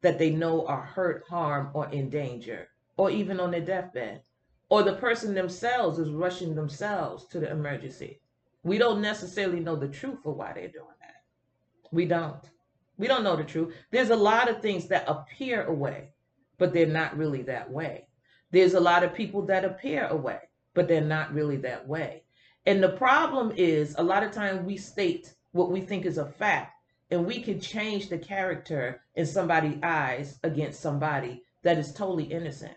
that 0.00 0.18
they 0.18 0.30
know 0.30 0.66
are 0.66 0.82
hurt, 0.82 1.24
harm, 1.28 1.70
or 1.74 1.88
in 1.90 2.08
danger, 2.08 2.68
or 2.96 3.10
even 3.10 3.38
on 3.38 3.50
their 3.50 3.60
deathbed. 3.60 4.22
Or 4.68 4.82
the 4.82 4.94
person 4.94 5.34
themselves 5.34 5.98
is 5.98 6.10
rushing 6.10 6.54
themselves 6.54 7.26
to 7.28 7.40
the 7.40 7.50
emergency. 7.50 8.20
We 8.62 8.78
don't 8.78 9.00
necessarily 9.00 9.60
know 9.60 9.76
the 9.76 9.88
truth 9.88 10.24
of 10.24 10.36
why 10.36 10.52
they're 10.52 10.68
doing 10.68 10.86
that. 11.00 11.22
We 11.90 12.06
don't. 12.06 12.42
We 12.96 13.06
don't 13.06 13.24
know 13.24 13.36
the 13.36 13.44
truth. 13.44 13.74
There's 13.90 14.10
a 14.10 14.16
lot 14.16 14.48
of 14.48 14.62
things 14.62 14.86
that 14.88 15.08
appear 15.08 15.64
a 15.64 15.72
way, 15.72 16.12
but 16.58 16.72
they're 16.72 16.86
not 16.86 17.16
really 17.16 17.42
that 17.42 17.70
way. 17.70 18.06
There's 18.50 18.74
a 18.74 18.80
lot 18.80 19.04
of 19.04 19.14
people 19.14 19.42
that 19.46 19.64
appear 19.64 20.06
a 20.06 20.16
way, 20.16 20.40
but 20.74 20.88
they're 20.88 21.00
not 21.00 21.32
really 21.32 21.56
that 21.58 21.86
way. 21.86 22.24
And 22.66 22.82
the 22.82 22.90
problem 22.90 23.52
is 23.56 23.94
a 23.96 24.02
lot 24.02 24.22
of 24.22 24.32
times 24.32 24.66
we 24.66 24.76
state 24.76 25.34
what 25.52 25.70
we 25.70 25.80
think 25.80 26.04
is 26.04 26.18
a 26.18 26.26
fact, 26.26 26.72
and 27.10 27.26
we 27.26 27.40
can 27.42 27.60
change 27.60 28.08
the 28.08 28.18
character 28.18 29.02
in 29.14 29.26
somebody's 29.26 29.78
eyes 29.82 30.38
against 30.42 30.80
somebody 30.80 31.42
that 31.62 31.78
is 31.78 31.92
totally 31.92 32.24
innocent. 32.24 32.74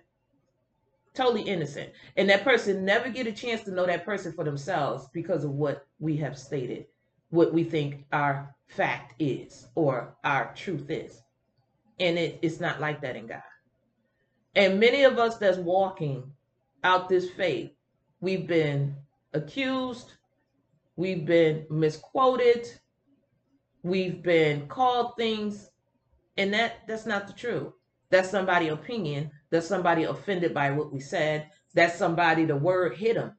Totally 1.13 1.43
innocent. 1.43 1.91
And 2.17 2.29
that 2.29 2.43
person 2.43 2.85
never 2.85 3.09
get 3.09 3.27
a 3.27 3.31
chance 3.31 3.61
to 3.63 3.71
know 3.71 3.85
that 3.85 4.05
person 4.05 4.31
for 4.31 4.43
themselves 4.43 5.07
because 5.13 5.43
of 5.43 5.51
what 5.51 5.85
we 5.99 6.17
have 6.17 6.37
stated, 6.37 6.87
what 7.29 7.53
we 7.53 7.63
think 7.63 8.05
our 8.11 8.55
fact 8.67 9.13
is 9.19 9.67
or 9.75 10.15
our 10.23 10.53
truth 10.55 10.89
is. 10.89 11.21
And 11.99 12.17
it, 12.17 12.39
it's 12.41 12.59
not 12.59 12.81
like 12.81 13.01
that 13.01 13.15
in 13.15 13.27
God. 13.27 13.43
And 14.55 14.79
many 14.79 15.03
of 15.03 15.19
us 15.19 15.37
that's 15.37 15.57
walking 15.57 16.31
out 16.83 17.09
this 17.09 17.29
faith, 17.31 17.71
we've 18.21 18.47
been 18.47 18.95
accused, 19.33 20.13
we've 20.95 21.25
been 21.25 21.65
misquoted, 21.69 22.67
we've 23.83 24.23
been 24.23 24.67
called 24.67 25.13
things, 25.17 25.69
and 26.37 26.53
that 26.53 26.87
that's 26.87 27.05
not 27.05 27.27
the 27.27 27.33
truth. 27.33 27.73
That's 28.11 28.29
somebody 28.29 28.69
opinion. 28.69 29.31
That's 29.51 29.67
somebody 29.67 30.03
offended 30.03 30.53
by 30.53 30.71
what 30.71 30.93
we 30.93 30.99
said. 30.99 31.49
That's 31.73 31.97
somebody 31.97 32.45
the 32.45 32.55
word 32.55 32.95
hit 32.97 33.15
them. 33.15 33.35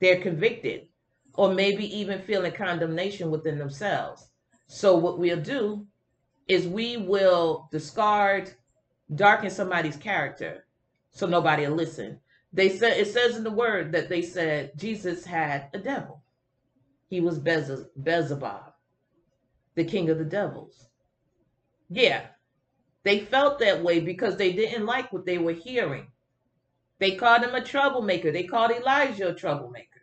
They're 0.00 0.20
convicted. 0.22 0.88
or 1.34 1.54
maybe 1.54 1.86
even 1.98 2.20
feeling 2.20 2.52
condemnation 2.52 3.30
within 3.30 3.58
themselves. 3.58 4.28
So 4.68 4.96
what 4.96 5.18
we'll 5.18 5.40
do 5.40 5.86
is 6.48 6.66
we 6.66 6.96
will 6.96 7.68
discard, 7.72 8.52
darken 9.14 9.50
somebody's 9.50 9.96
character 9.96 10.64
so 11.10 11.26
nobody 11.26 11.66
will 11.66 11.74
listen. 11.74 12.20
They 12.52 12.68
said 12.68 12.96
it 12.96 13.08
says 13.08 13.36
in 13.36 13.44
the 13.44 13.50
word 13.50 13.92
that 13.92 14.08
they 14.08 14.22
said 14.22 14.72
Jesus 14.76 15.24
had 15.24 15.68
a 15.74 15.78
devil. 15.78 16.22
He 17.08 17.20
was 17.20 17.38
Bez- 17.38 17.86
the 17.96 19.84
king 19.84 20.10
of 20.10 20.18
the 20.18 20.24
devils. 20.24 20.88
Yeah, 21.90 22.26
they 23.02 23.20
felt 23.20 23.58
that 23.60 23.82
way 23.82 24.00
because 24.00 24.36
they 24.36 24.52
didn't 24.52 24.86
like 24.86 25.12
what 25.12 25.24
they 25.24 25.38
were 25.38 25.52
hearing. 25.52 26.08
They 26.98 27.12
called 27.12 27.42
him 27.42 27.54
a 27.54 27.64
troublemaker. 27.64 28.30
They 28.30 28.44
called 28.44 28.72
Elijah 28.72 29.28
a 29.28 29.34
troublemaker 29.34 30.00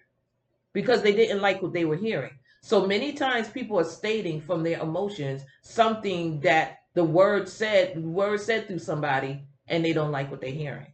because 0.73 1.01
they 1.01 1.13
didn't 1.13 1.41
like 1.41 1.61
what 1.61 1.73
they 1.73 1.85
were 1.85 1.97
hearing. 1.97 2.37
So 2.61 2.87
many 2.87 3.13
times 3.13 3.49
people 3.49 3.79
are 3.79 3.83
stating 3.83 4.41
from 4.41 4.63
their 4.63 4.79
emotions 4.79 5.43
something 5.61 6.39
that 6.41 6.79
the 6.95 7.03
word 7.03 7.47
said, 7.47 8.03
word 8.03 8.39
said 8.39 8.67
through 8.67 8.79
somebody, 8.79 9.43
and 9.67 9.83
they 9.83 9.93
don't 9.93 10.11
like 10.11 10.31
what 10.31 10.41
they're 10.41 10.49
hearing. 10.49 10.87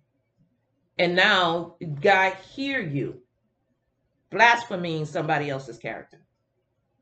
And 0.97 1.15
now 1.15 1.75
God 2.01 2.33
hear 2.53 2.81
you 2.81 3.21
blaspheming 4.29 5.05
somebody 5.05 5.49
else's 5.49 5.77
character 5.77 6.19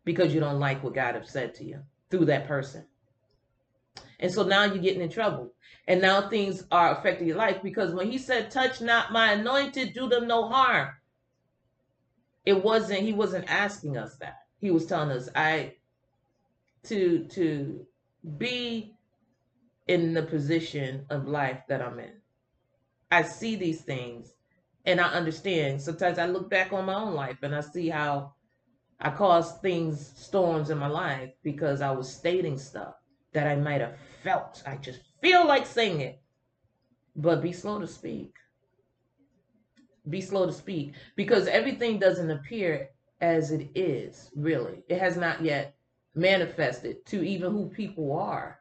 because 0.04 0.34
you 0.34 0.40
don't 0.40 0.60
like 0.60 0.84
what 0.84 0.96
God 0.96 1.16
has 1.16 1.30
said 1.30 1.56
to 1.56 1.64
you 1.64 1.80
through 2.10 2.26
that 2.26 2.48
person. 2.48 2.86
And 4.20 4.32
so 4.32 4.44
now 4.44 4.66
you're 4.66 4.78
getting 4.78 5.02
in 5.02 5.10
trouble. 5.10 5.54
And 5.88 6.02
now 6.02 6.30
things 6.30 6.64
are 6.72 6.98
affecting 6.98 7.28
your 7.28 7.38
life 7.38 7.62
because 7.64 7.94
when 7.94 8.12
he 8.12 8.18
said, 8.18 8.52
Touch 8.52 8.82
not 8.82 9.12
my 9.12 9.34
anointed, 9.34 9.94
do 9.94 10.10
them 10.10 10.28
no 10.28 10.48
harm. 10.48 10.90
It 12.46 12.64
wasn't, 12.64 13.02
he 13.02 13.14
wasn't 13.14 13.50
asking 13.50 13.98
us 13.98 14.16
that. 14.18 14.40
He 14.60 14.72
was 14.72 14.86
telling 14.86 15.12
us, 15.12 15.30
I 15.36 15.76
to 16.84 17.26
to 17.26 17.86
be 18.38 18.96
in 19.88 20.14
the 20.14 20.24
position 20.24 21.06
of 21.10 21.28
life 21.28 21.62
that 21.68 21.82
I'm 21.82 22.00
in. 22.00 22.14
I 23.12 23.24
see 23.24 23.56
these 23.56 23.82
things 23.82 24.34
and 24.86 25.02
I 25.02 25.08
understand. 25.10 25.82
Sometimes 25.82 26.20
I 26.20 26.26
look 26.26 26.50
back 26.50 26.74
on 26.74 26.86
my 26.86 26.96
own 26.96 27.14
life 27.14 27.38
and 27.42 27.56
I 27.56 27.62
see 27.62 27.90
how 27.90 28.34
I 29.00 29.10
caused 29.10 29.62
things, 29.62 30.14
storms 30.16 30.70
in 30.70 30.78
my 30.78 30.88
life 30.88 31.32
because 31.44 31.82
I 31.82 31.92
was 31.92 32.14
stating 32.14 32.58
stuff 32.58 32.96
that 33.34 33.48
I 33.48 33.56
might 33.56 33.82
have 33.82 33.98
felt. 34.24 34.62
I 34.66 34.78
just 34.78 35.00
feel 35.22 35.48
like 35.48 35.66
saying 35.66 36.02
it. 36.02 36.22
But 37.16 37.42
be 37.42 37.52
slow 37.52 37.80
to 37.80 37.88
speak. 37.88 38.34
Be 40.08 40.22
slow 40.22 40.46
to 40.46 40.54
speak 40.54 40.94
because 41.16 41.48
everything 41.48 42.00
doesn't 42.00 42.32
appear 42.32 42.90
as 43.22 43.52
it 43.52 43.70
is, 43.76 44.32
really. 44.36 44.84
It 44.88 45.00
has 45.00 45.18
not 45.18 45.44
yet 45.44 45.76
manifested 46.16 47.06
to 47.08 47.24
even 47.24 47.52
who 47.52 47.70
people 47.70 48.18
are. 48.18 48.60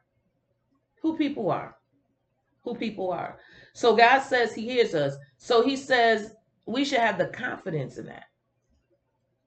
Who 1.01 1.17
people 1.17 1.49
are. 1.49 1.75
Who 2.63 2.75
people 2.75 3.11
are. 3.11 3.39
So 3.73 3.95
God 3.95 4.19
says 4.19 4.53
He 4.53 4.63
hears 4.69 4.93
us. 4.93 5.15
So 5.37 5.63
He 5.63 5.75
says 5.75 6.35
we 6.65 6.85
should 6.85 6.99
have 6.99 7.17
the 7.17 7.27
confidence 7.27 7.97
in 7.97 8.05
that. 8.07 8.25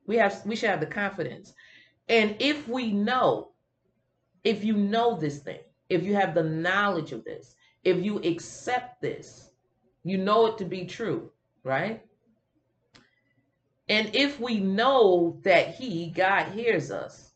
We 0.06 0.16
have 0.16 0.44
we 0.44 0.56
should 0.56 0.70
have 0.70 0.80
the 0.80 0.86
confidence. 0.86 1.52
And 2.08 2.36
if 2.40 2.68
we 2.68 2.92
know, 2.92 3.52
if 4.44 4.64
you 4.64 4.76
know 4.76 5.16
this 5.16 5.38
thing, 5.38 5.60
if 5.88 6.02
you 6.02 6.14
have 6.14 6.34
the 6.34 6.42
knowledge 6.42 7.12
of 7.12 7.24
this, 7.24 7.54
if 7.84 8.02
you 8.02 8.18
accept 8.18 9.00
this, 9.00 9.50
you 10.04 10.18
know 10.18 10.46
it 10.46 10.58
to 10.58 10.64
be 10.64 10.84
true, 10.84 11.30
right? 11.62 12.04
And 13.88 14.10
if 14.14 14.40
we 14.40 14.58
know 14.58 15.38
that 15.42 15.74
He, 15.74 16.10
God, 16.10 16.52
hears 16.52 16.90
us, 16.90 17.31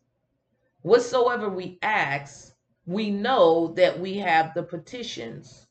whatsoever 0.87 1.49
we 1.49 1.79
ask, 1.83 2.53
we 2.87 3.11
know 3.11 3.75
that 3.77 3.99
we 3.99 4.19
have 4.19 4.55
the 4.55 4.63
petitions 4.63 5.67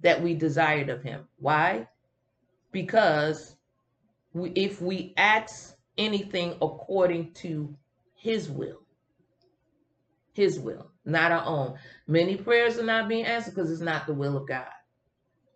that 0.00 0.22
we 0.22 0.34
desired 0.34 0.90
of 0.90 1.02
Him. 1.02 1.26
Why? 1.38 1.88
Because 2.70 3.56
we, 4.34 4.50
if 4.50 4.82
we 4.82 5.14
ask 5.16 5.74
anything 5.96 6.56
according 6.60 7.32
to 7.34 7.74
His 8.14 8.50
will, 8.50 8.82
His 10.34 10.60
will, 10.60 10.90
not 11.06 11.32
our 11.32 11.46
own. 11.46 11.78
Many 12.06 12.36
prayers 12.36 12.76
are 12.76 12.84
not 12.84 13.08
being 13.08 13.24
answered 13.24 13.54
because 13.54 13.70
it's 13.70 13.80
not 13.80 14.06
the 14.06 14.12
will 14.12 14.36
of 14.36 14.46
God. 14.46 14.68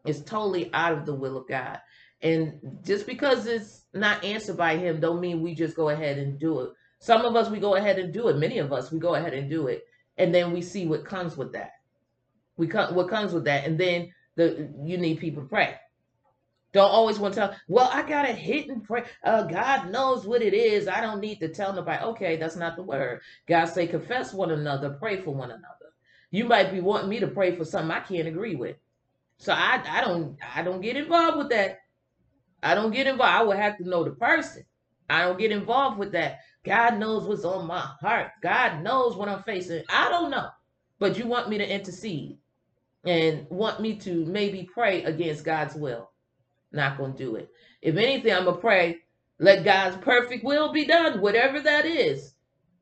It's 0.06 0.22
totally 0.22 0.72
out 0.72 0.92
of 0.92 1.04
the 1.04 1.14
will 1.14 1.36
of 1.36 1.46
God. 1.46 1.78
And 2.22 2.58
just 2.82 3.06
because 3.06 3.46
it's 3.46 3.84
not 3.92 4.24
answered 4.24 4.56
by 4.56 4.78
him 4.78 4.98
don't 4.98 5.20
mean 5.20 5.42
we 5.42 5.54
just 5.54 5.76
go 5.76 5.90
ahead 5.90 6.16
and 6.16 6.40
do 6.40 6.60
it. 6.60 6.70
Some 7.04 7.26
of 7.26 7.36
us 7.36 7.50
we 7.50 7.60
go 7.60 7.74
ahead 7.74 7.98
and 7.98 8.14
do 8.14 8.28
it. 8.28 8.38
Many 8.38 8.56
of 8.60 8.72
us 8.72 8.90
we 8.90 8.98
go 8.98 9.14
ahead 9.14 9.34
and 9.34 9.50
do 9.50 9.66
it. 9.66 9.84
And 10.16 10.34
then 10.34 10.54
we 10.54 10.62
see 10.62 10.86
what 10.86 11.04
comes 11.04 11.36
with 11.36 11.52
that. 11.52 11.72
We 12.56 12.66
come 12.66 12.94
what 12.94 13.10
comes 13.10 13.34
with 13.34 13.44
that. 13.44 13.66
And 13.66 13.78
then 13.78 14.10
the 14.36 14.72
you 14.82 14.96
need 14.96 15.18
people 15.18 15.42
to 15.42 15.48
pray. 15.50 15.74
Don't 16.72 16.90
always 16.90 17.18
want 17.18 17.34
to 17.34 17.40
tell, 17.40 17.56
well, 17.68 17.90
I 17.92 18.08
got 18.08 18.26
a 18.28 18.32
hidden 18.32 18.80
prayer. 18.80 19.04
Uh, 19.22 19.42
God 19.42 19.90
knows 19.90 20.26
what 20.26 20.40
it 20.40 20.54
is. 20.54 20.88
I 20.88 21.02
don't 21.02 21.20
need 21.20 21.40
to 21.40 21.48
tell 21.48 21.74
nobody. 21.74 22.02
Okay, 22.02 22.36
that's 22.38 22.56
not 22.56 22.74
the 22.74 22.82
word. 22.82 23.20
God 23.46 23.66
say, 23.66 23.86
confess 23.86 24.32
one 24.32 24.50
another, 24.50 24.96
pray 24.98 25.20
for 25.20 25.34
one 25.34 25.50
another. 25.50 25.92
You 26.30 26.46
might 26.46 26.72
be 26.72 26.80
wanting 26.80 27.10
me 27.10 27.20
to 27.20 27.28
pray 27.28 27.54
for 27.54 27.66
something 27.66 27.90
I 27.90 28.00
can't 28.00 28.26
agree 28.26 28.56
with. 28.56 28.76
So 29.36 29.52
I, 29.52 29.82
I 29.86 30.00
don't 30.00 30.38
I 30.56 30.62
don't 30.62 30.80
get 30.80 30.96
involved 30.96 31.36
with 31.36 31.50
that. 31.50 31.80
I 32.62 32.74
don't 32.74 32.92
get 32.92 33.06
involved. 33.06 33.34
I 33.34 33.42
would 33.42 33.58
have 33.58 33.76
to 33.76 33.86
know 33.86 34.04
the 34.04 34.12
person. 34.12 34.64
I 35.10 35.24
don't 35.24 35.38
get 35.38 35.52
involved 35.52 35.98
with 35.98 36.12
that. 36.12 36.38
God 36.64 36.98
knows 36.98 37.26
what's 37.28 37.44
on 37.44 37.66
my 37.66 37.86
heart. 38.00 38.32
God 38.42 38.82
knows 38.82 39.16
what 39.16 39.28
I'm 39.28 39.42
facing. 39.42 39.84
I 39.88 40.08
don't 40.08 40.30
know. 40.30 40.48
But 40.98 41.18
you 41.18 41.26
want 41.26 41.48
me 41.48 41.58
to 41.58 41.68
intercede 41.74 42.38
and 43.04 43.46
want 43.50 43.80
me 43.80 43.96
to 43.96 44.24
maybe 44.24 44.68
pray 44.72 45.04
against 45.04 45.44
God's 45.44 45.74
will. 45.74 46.10
Not 46.72 46.96
going 46.96 47.12
to 47.12 47.18
do 47.18 47.36
it. 47.36 47.50
If 47.82 47.96
anything, 47.96 48.32
I'm 48.32 48.44
going 48.44 48.56
to 48.56 48.60
pray, 48.60 48.98
let 49.38 49.64
God's 49.64 49.96
perfect 49.98 50.44
will 50.44 50.72
be 50.72 50.86
done, 50.86 51.20
whatever 51.20 51.60
that 51.60 51.84
is. 51.84 52.34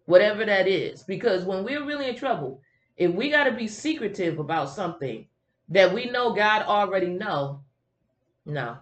Whatever 0.07 0.45
that 0.45 0.69
is. 0.69 1.03
Because 1.03 1.45
when 1.45 1.65
we're 1.65 1.85
really 1.85 2.09
in 2.09 2.17
trouble, 2.17 2.61
if 2.97 3.13
we 3.13 3.31
got 3.31 3.45
to 3.45 3.53
be 3.53 3.67
secretive 3.67 4.39
about 4.39 4.71
something 4.71 5.27
that 5.69 5.93
we 5.93 6.07
know 6.07 6.35
God 6.35 6.63
already 6.63 7.09
know, 7.09 7.63
no, 8.45 8.77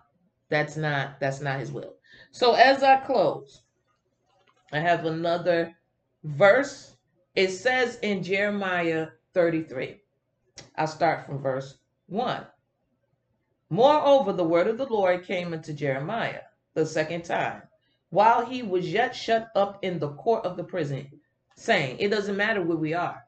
that's 0.49 0.77
not 0.77 1.21
that's 1.21 1.41
not 1.41 1.61
his 1.61 1.71
will. 1.71 1.95
So 2.33 2.55
as 2.55 2.83
I 2.83 2.97
close, 2.99 3.63
I 4.73 4.81
have 4.81 5.05
another 5.05 5.77
verse. 6.25 6.97
It 7.35 7.51
says 7.51 7.99
in 8.03 8.23
Jeremiah 8.23 9.09
33. 9.35 10.01
I'll 10.77 10.87
start 10.87 11.27
from 11.27 11.43
verse 11.43 11.79
1. 12.07 12.47
Moreover, 13.71 14.33
the 14.33 14.45
word 14.45 14.67
of 14.67 14.79
the 14.79 14.87
Lord 14.87 15.25
came 15.25 15.53
unto 15.53 15.73
Jeremiah 15.73 16.43
the 16.75 16.87
second 16.87 17.25
time, 17.25 17.63
while 18.11 18.45
he 18.45 18.63
was 18.63 18.93
yet 18.93 19.15
shut 19.15 19.49
up 19.55 19.85
in 19.85 19.99
the 19.99 20.11
court 20.15 20.45
of 20.45 20.57
the 20.57 20.65
prison, 20.65 21.21
saying, 21.55 21.97
It 21.99 22.09
doesn't 22.09 22.37
matter 22.37 22.63
where 22.63 22.77
we 22.77 22.95
are. 22.95 23.25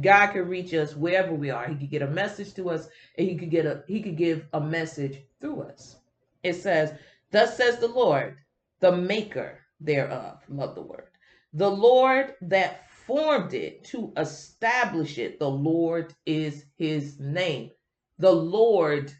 God 0.00 0.28
can 0.28 0.48
reach 0.48 0.72
us 0.72 0.96
wherever 0.96 1.34
we 1.34 1.50
are. 1.50 1.68
He 1.68 1.76
could 1.76 1.90
get 1.90 2.02
a 2.02 2.06
message 2.06 2.54
to 2.54 2.70
us, 2.70 2.88
and 3.18 3.28
he 3.28 3.36
could 3.36 3.50
get 3.50 3.66
a 3.66 3.84
he 3.86 4.02
could 4.02 4.16
give 4.16 4.46
a 4.54 4.60
message 4.60 5.18
through 5.40 5.62
us 5.62 5.96
it 6.42 6.54
says, 6.54 6.94
Thus 7.30 7.56
says 7.56 7.78
the 7.78 7.88
Lord, 7.88 8.36
the 8.80 8.92
maker 8.92 9.60
thereof. 9.84 10.42
Love 10.48 10.74
the 10.74 10.82
word. 10.82 11.08
The 11.52 11.70
Lord 11.70 12.34
that 12.42 12.88
formed 12.90 13.54
it 13.54 13.84
to 13.86 14.12
establish 14.16 15.18
it. 15.18 15.38
The 15.38 15.50
Lord 15.50 16.14
is 16.24 16.64
his 16.76 17.18
name. 17.20 17.70
The 18.18 18.32
Lord, 18.32 19.12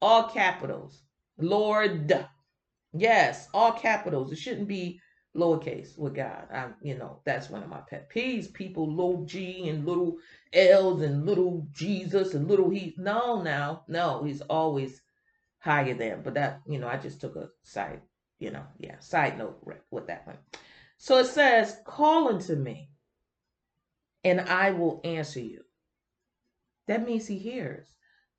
all 0.00 0.28
capitals. 0.28 1.02
Lord. 1.38 2.12
Yes, 2.92 3.48
all 3.54 3.72
capitals. 3.72 4.32
It 4.32 4.38
shouldn't 4.38 4.68
be 4.68 5.00
lowercase 5.34 5.96
with 5.96 6.14
God. 6.14 6.46
I, 6.52 6.68
you 6.82 6.96
know, 6.98 7.20
that's 7.24 7.48
one 7.48 7.62
of 7.62 7.68
my 7.68 7.80
pet 7.88 8.10
peeves. 8.10 8.52
People 8.52 8.94
little 8.94 9.24
g 9.24 9.68
and 9.68 9.86
little 9.86 10.18
l's 10.52 11.02
and 11.02 11.24
little 11.24 11.66
Jesus 11.72 12.34
and 12.34 12.48
little 12.48 12.68
he. 12.68 12.94
No, 12.98 13.42
now, 13.42 13.84
no, 13.88 14.24
he's 14.24 14.42
always 14.42 15.00
higher 15.58 15.94
than. 15.94 16.22
But 16.22 16.34
that, 16.34 16.60
you 16.66 16.78
know, 16.78 16.88
I 16.88 16.96
just 16.96 17.20
took 17.20 17.36
a 17.36 17.48
side, 17.62 18.02
you 18.42 18.50
know, 18.50 18.64
yeah, 18.78 18.98
side 18.98 19.38
note 19.38 19.62
with 19.90 20.08
that 20.08 20.26
one. 20.26 20.36
So 20.98 21.18
it 21.18 21.26
says, 21.26 21.76
Call 21.84 22.28
unto 22.28 22.56
me, 22.56 22.90
and 24.24 24.40
I 24.40 24.72
will 24.72 25.00
answer 25.04 25.40
you. 25.40 25.62
That 26.88 27.06
means 27.06 27.28
he 27.28 27.38
hears. 27.38 27.86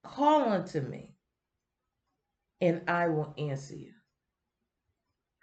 Call 0.04 0.50
unto 0.50 0.82
me, 0.82 1.16
and 2.60 2.82
I 2.90 3.08
will 3.08 3.34
answer 3.38 3.76
you. 3.76 3.94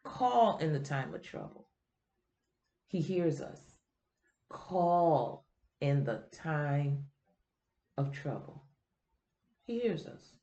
Call 0.05 0.59
in 0.59 0.75
the 0.75 0.81
time 0.81 1.15
of 1.15 1.23
trouble. 1.23 1.69
He 2.87 3.01
hears 3.01 3.41
us. 3.41 3.61
Call 4.51 5.47
in 5.81 6.05
the 6.05 6.25
time 6.33 7.07
of 7.97 8.13
trouble. 8.13 8.65
He 9.67 9.81
hears 9.81 10.07
us. 10.07 10.35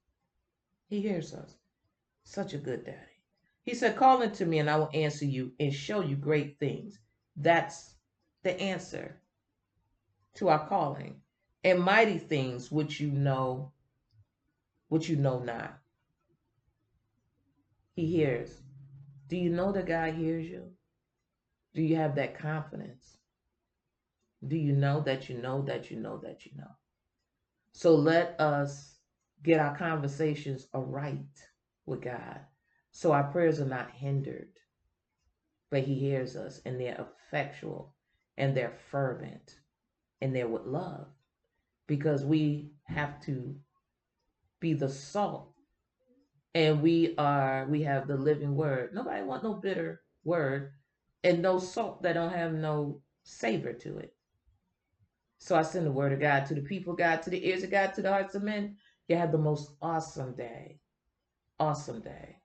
He 0.87 1.01
hears 1.01 1.35
us. 1.35 1.53
Such 2.23 2.53
a 2.53 2.57
good 2.57 2.83
daddy. 2.83 3.16
He 3.67 3.75
said, 3.75 3.97
Call 3.97 4.23
unto 4.23 4.45
me 4.45 4.59
and 4.59 4.69
I 4.69 4.77
will 4.77 4.89
answer 4.93 5.25
you 5.25 5.51
and 5.59 5.73
show 5.73 5.99
you 5.99 6.15
great 6.15 6.57
things. 6.57 6.99
That's 7.35 7.95
the 8.43 8.57
answer 8.61 9.19
to 10.35 10.47
our 10.47 10.69
calling. 10.69 11.19
And 11.65 11.81
mighty 11.81 12.17
things 12.17 12.71
which 12.71 13.01
you 13.01 13.11
know, 13.11 13.73
which 14.87 15.09
you 15.09 15.17
know 15.17 15.39
not. 15.39 15.77
He 17.91 18.05
hears. 18.05 18.61
Do 19.27 19.35
you 19.35 19.49
know 19.49 19.73
that 19.73 19.85
God 19.85 20.13
hears 20.13 20.47
you? 20.47 20.71
Do 21.73 21.81
you 21.81 21.97
have 21.97 22.15
that 22.15 22.39
confidence? 22.39 23.17
Do 24.47 24.55
you 24.55 24.71
know 24.71 25.01
that 25.01 25.27
you 25.27 25.41
know 25.41 25.61
that 25.63 25.91
you 25.91 25.97
know 25.97 26.19
that 26.19 26.45
you 26.45 26.53
know? 26.55 26.71
So 27.73 27.95
let 27.95 28.39
us 28.39 28.95
get 29.43 29.59
our 29.59 29.75
conversations 29.75 30.67
aright 30.73 31.49
with 31.85 31.99
God 31.99 32.39
so 32.97 33.11
our 33.11 33.25
prayers 33.25 33.61
are 33.61 33.65
not 33.65 33.91
hindered, 33.91 34.49
but 35.69 35.83
He 35.83 35.93
hears 35.99 36.35
us 36.35 36.59
and 36.65 36.81
they're 36.81 37.05
effectual 37.27 37.93
and 38.39 38.57
they're 38.57 38.73
fervent 38.89 39.59
and 40.19 40.35
they're 40.35 40.47
with 40.47 40.65
love 40.65 41.05
because 41.85 42.25
we 42.25 42.71
have 42.85 43.21
to 43.25 43.55
be 44.59 44.73
the 44.73 44.89
salt 44.89 45.53
and 46.55 46.81
we 46.81 47.13
are 47.19 47.67
we 47.69 47.83
have 47.83 48.07
the 48.07 48.17
living 48.17 48.55
word. 48.55 48.95
Nobody 48.95 49.21
want 49.21 49.43
no 49.43 49.53
bitter 49.53 50.01
word 50.23 50.71
and 51.23 51.39
no 51.39 51.59
salt 51.59 52.01
that 52.01 52.13
don't 52.13 52.33
have 52.33 52.53
no 52.53 53.03
savor 53.21 53.73
to 53.73 53.99
it. 53.99 54.15
So 55.37 55.55
i 55.55 55.61
send 55.61 55.85
the 55.85 55.91
word 55.91 56.13
of 56.13 56.19
god 56.19 56.47
to 56.47 56.55
the 56.55 56.61
people 56.61 56.95
god 56.95 57.21
to 57.21 57.29
the 57.29 57.47
ears 57.47 57.61
of 57.61 57.69
god 57.69 57.93
to 57.93 58.01
the 58.01 58.09
hearts 58.09 58.33
of 58.33 58.41
men. 58.41 58.77
You 59.07 59.17
have 59.17 59.31
the 59.31 59.37
most 59.37 59.69
awesome 59.83 60.33
day. 60.33 60.79
Awesome 61.59 62.01
day 62.01 62.36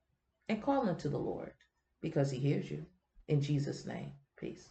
and 0.53 0.63
call 0.63 0.89
unto 0.89 1.09
the 1.09 1.19
lord 1.19 1.53
because 2.03 2.31
he 2.31 2.39
hears 2.39 2.71
you. 2.71 2.85
In 3.29 3.41
jesus 3.41 3.87
name 3.87 4.13
peace 4.37 4.69